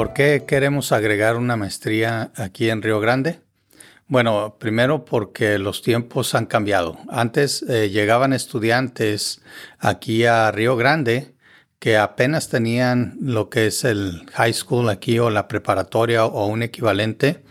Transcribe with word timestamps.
¿Por 0.00 0.14
qué 0.14 0.44
queremos 0.46 0.92
agregar 0.92 1.36
una 1.36 1.58
maestría 1.58 2.32
aquí 2.34 2.70
en 2.70 2.80
Río 2.80 3.00
Grande? 3.00 3.40
Bueno, 4.06 4.56
primero 4.58 5.04
porque 5.04 5.58
los 5.58 5.82
tiempos 5.82 6.34
han 6.34 6.46
cambiado. 6.46 6.96
Antes 7.10 7.62
eh, 7.68 7.90
llegaban 7.90 8.32
estudiantes 8.32 9.42
aquí 9.78 10.24
a 10.24 10.50
Río 10.52 10.74
Grande 10.76 11.34
que 11.78 11.98
apenas 11.98 12.48
tenían 12.48 13.18
lo 13.20 13.50
que 13.50 13.66
es 13.66 13.84
el 13.84 14.24
high 14.32 14.54
school 14.54 14.88
aquí 14.88 15.18
o 15.18 15.28
la 15.28 15.48
preparatoria 15.48 16.24
o 16.24 16.46
un 16.46 16.62
equivalente 16.62 17.44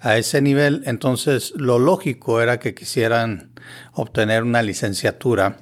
a 0.00 0.16
ese 0.16 0.42
nivel. 0.42 0.82
Entonces 0.86 1.52
lo 1.54 1.78
lógico 1.78 2.40
era 2.40 2.58
que 2.58 2.74
quisieran 2.74 3.52
obtener 3.92 4.42
una 4.42 4.62
licenciatura, 4.62 5.58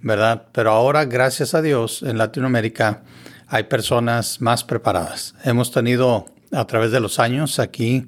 ¿verdad? 0.00 0.46
Pero 0.52 0.70
ahora, 0.70 1.06
gracias 1.06 1.54
a 1.54 1.62
Dios, 1.62 2.04
en 2.04 2.18
Latinoamérica, 2.18 3.02
hay 3.48 3.64
personas 3.64 4.40
más 4.40 4.64
preparadas. 4.64 5.34
Hemos 5.44 5.70
tenido 5.70 6.26
a 6.52 6.66
través 6.66 6.90
de 6.90 7.00
los 7.00 7.18
años 7.18 7.58
aquí 7.58 8.06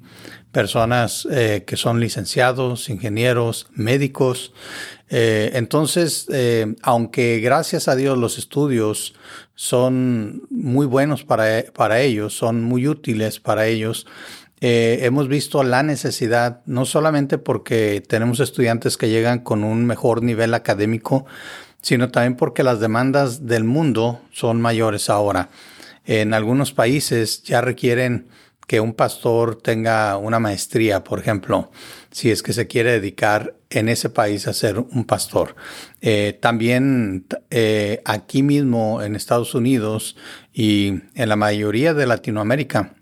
personas 0.51 1.27
eh, 1.29 1.63
que 1.65 1.77
son 1.77 1.99
licenciados, 1.99 2.89
ingenieros, 2.89 3.67
médicos. 3.73 4.53
Eh, 5.09 5.51
entonces, 5.53 6.25
eh, 6.31 6.75
aunque 6.81 7.39
gracias 7.39 7.87
a 7.87 7.95
Dios 7.95 8.17
los 8.17 8.37
estudios 8.37 9.13
son 9.55 10.43
muy 10.49 10.85
buenos 10.85 11.23
para, 11.23 11.63
para 11.73 12.01
ellos, 12.01 12.35
son 12.35 12.63
muy 12.63 12.87
útiles 12.87 13.39
para 13.39 13.67
ellos, 13.67 14.07
hemos 14.61 15.29
visto 15.29 15.63
la 15.63 15.83
necesidad, 15.83 16.61
no 16.65 16.83
solamente 16.83 17.37
porque 17.37 18.03
tenemos 18.05 18.41
estudiantes 18.41 18.97
que 18.97 19.07
llegan 19.07 19.39
con 19.39 19.63
un 19.63 19.85
mejor 19.85 20.21
nivel 20.21 20.53
académico, 20.53 21.25
sino 21.81 22.09
también 22.09 22.35
porque 22.35 22.63
las 22.63 22.79
demandas 22.79 23.45
del 23.45 23.63
mundo 23.63 24.21
son 24.31 24.61
mayores 24.61 25.09
ahora. 25.09 25.49
En 26.05 26.33
algunos 26.33 26.73
países 26.73 27.43
ya 27.43 27.61
requieren 27.61 28.27
que 28.69 28.79
un 28.79 28.93
pastor 28.93 29.59
tenga 29.59 30.15
una 30.17 30.39
maestría, 30.39 31.03
por 31.03 31.19
ejemplo, 31.19 31.71
si 32.11 32.29
es 32.29 32.43
que 32.43 32.53
se 32.53 32.67
quiere 32.67 32.91
dedicar 32.91 33.55
en 33.71 33.89
ese 33.89 34.11
país 34.11 34.47
a 34.47 34.53
ser 34.53 34.77
un 34.77 35.05
pastor. 35.05 35.55
Eh, 36.01 36.37
también 36.39 37.25
eh, 37.49 38.01
aquí 38.05 38.43
mismo 38.43 39.01
en 39.01 39.15
Estados 39.15 39.55
Unidos 39.55 40.15
y 40.53 41.01
en 41.15 41.29
la 41.29 41.35
mayoría 41.35 41.95
de 41.95 42.05
Latinoamérica, 42.05 42.93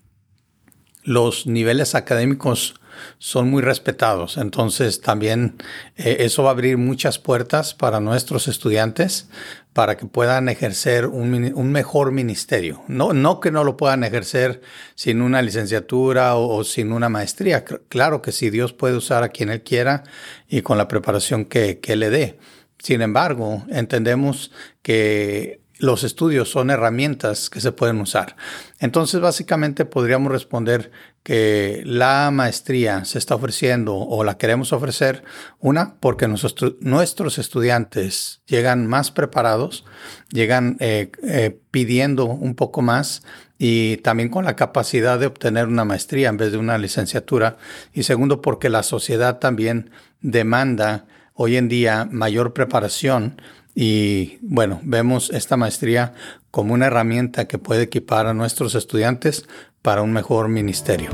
los 1.03 1.47
niveles 1.47 1.95
académicos 1.95 2.75
son 3.17 3.49
muy 3.49 3.61
respetados. 3.61 4.37
Entonces 4.37 5.01
también 5.01 5.55
eh, 5.95 6.17
eso 6.19 6.43
va 6.43 6.49
a 6.49 6.51
abrir 6.53 6.77
muchas 6.77 7.19
puertas 7.19 7.73
para 7.73 7.99
nuestros 7.99 8.47
estudiantes 8.47 9.29
para 9.77 9.95
que 9.95 10.07
puedan 10.07 10.49
ejercer 10.49 11.05
un, 11.05 11.71
mejor 11.71 12.11
ministerio. 12.11 12.81
No, 12.87 13.13
no 13.13 13.39
que 13.39 13.51
no 13.51 13.63
lo 13.63 13.77
puedan 13.77 14.03
ejercer 14.03 14.61
sin 14.95 15.21
una 15.21 15.43
licenciatura 15.43 16.35
o, 16.35 16.63
sin 16.63 16.91
una 16.91 17.09
maestría. 17.09 17.63
Claro 17.63 18.23
que 18.23 18.31
sí, 18.31 18.49
Dios 18.49 18.73
puede 18.73 18.95
usar 18.95 19.21
a 19.23 19.29
quien 19.29 19.49
Él 19.49 19.61
quiera 19.61 20.01
y 20.47 20.63
con 20.63 20.79
la 20.79 20.87
preparación 20.87 21.45
que, 21.45 21.79
que 21.79 21.95
le 21.95 22.09
dé. 22.09 22.39
Sin 22.79 23.03
embargo, 23.03 23.65
entendemos 23.69 24.51
que 24.81 25.61
los 25.80 26.03
estudios 26.03 26.50
son 26.50 26.70
herramientas 26.70 27.50
que 27.50 27.61
se 27.61 27.72
pueden 27.72 28.02
usar. 28.02 28.36
Entonces, 28.80 29.22
básicamente 29.22 29.86
podríamos 29.86 30.31
responder 30.31 30.92
que 31.23 31.81
la 31.86 32.31
maestría 32.31 33.03
se 33.06 33.17
está 33.17 33.36
ofreciendo 33.36 33.95
o 33.95 34.23
la 34.23 34.38
queremos 34.38 34.72
ofrecer, 34.73 35.23
una, 35.59 35.95
porque 36.00 36.28
nuestros, 36.28 37.38
estudiantes 37.38 38.42
llegan 38.48 38.88
más 38.88 39.11
preparados, 39.11 39.83
llegan 40.30 40.78
eh, 40.80 41.11
eh, 41.23 41.59
pidiendo 41.70 42.25
un 42.25 42.55
poco 42.55 42.81
más 42.81 43.23
y 43.60 43.98
también 43.98 44.30
con 44.30 44.45
la 44.45 44.55
capacidad 44.55 45.20
de 45.20 45.26
obtener 45.26 45.67
una 45.67 45.86
maestría 45.86 46.30
en 46.30 46.37
vez 46.37 46.52
de 46.52 46.58
una 46.58 46.77
licenciatura. 46.77 47.58
Y 47.93 48.04
segundo, 48.04 48.42
porque 48.42 48.70
la 48.70 48.83
sociedad 48.83 49.39
también 49.39 49.92
demanda 50.21 51.05
hoy 51.33 51.58
en 51.58 51.67
día 51.67 52.08
mayor 52.10 52.54
preparación 52.54 53.42
y 53.80 54.39
bueno, 54.42 54.80
vemos 54.82 55.30
esta 55.30 55.55
maestría 55.55 56.14
como 56.49 56.73
una 56.73 56.88
herramienta 56.88 57.48
que 57.48 57.60
puede 57.60 57.83
equipar 57.83 58.26
a 58.26 58.33
nuestros 58.33 58.73
estudiantes 58.73 59.48
para 59.83 60.02
un 60.02 60.14
mejor 60.14 60.49
ministerio. 60.49 61.11